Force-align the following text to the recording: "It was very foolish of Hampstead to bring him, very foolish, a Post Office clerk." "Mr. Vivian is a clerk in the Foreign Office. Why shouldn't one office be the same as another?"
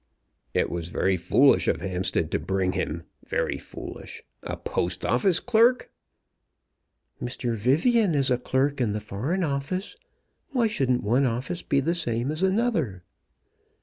"It 0.55 0.71
was 0.71 0.87
very 0.87 1.15
foolish 1.15 1.67
of 1.67 1.81
Hampstead 1.81 2.31
to 2.31 2.39
bring 2.39 2.71
him, 2.71 3.03
very 3.27 3.59
foolish, 3.59 4.23
a 4.41 4.57
Post 4.57 5.05
Office 5.05 5.39
clerk." 5.39 5.91
"Mr. 7.21 7.55
Vivian 7.55 8.15
is 8.15 8.31
a 8.31 8.39
clerk 8.39 8.81
in 8.81 8.93
the 8.93 8.99
Foreign 8.99 9.43
Office. 9.43 9.95
Why 10.53 10.65
shouldn't 10.65 11.03
one 11.03 11.27
office 11.27 11.61
be 11.61 11.81
the 11.81 11.93
same 11.93 12.31
as 12.31 12.41
another?" 12.41 13.03